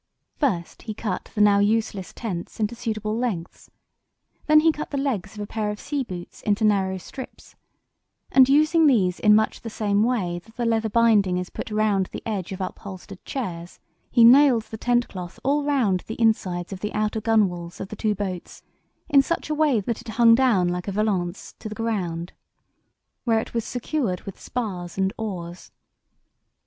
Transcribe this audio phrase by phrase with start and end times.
[0.33, 3.69] First he cut the now useless tents into suitable lengths;
[4.47, 7.55] then he cut the legs of a pair of seaboots into narrow strips,
[8.31, 12.07] and using these in much the same way that the leather binding is put round
[12.07, 13.79] the edge of upholstered chairs,
[14.09, 17.95] he nailed the tent cloth all round the insides of the outer gunwales of the
[17.95, 18.63] two boats
[19.07, 22.33] in such a way that it hung down like a valance to the ground,
[23.23, 25.69] where it was secured with spars and oars.